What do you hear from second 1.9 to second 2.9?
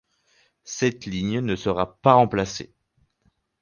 pas remplacée.